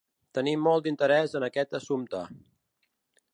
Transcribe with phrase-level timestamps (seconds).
[0.37, 2.23] Tenim molt d’interès en aquest assumpte.